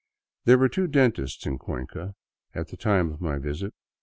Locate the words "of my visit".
3.11-3.75